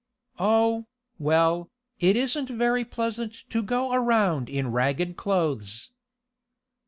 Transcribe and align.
"Oh, 0.39 0.87
well, 1.19 1.69
it 1.99 2.15
isn't 2.15 2.49
very 2.49 2.83
pleasant 2.83 3.33
to 3.51 3.61
go 3.61 3.93
around 3.93 4.49
in 4.49 4.71
ragged 4.71 5.15
clothes." 5.15 5.91